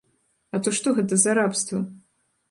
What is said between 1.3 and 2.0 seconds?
рабства?!